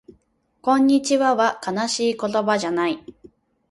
[0.63, 3.05] こんにちはは悲しい言葉じゃない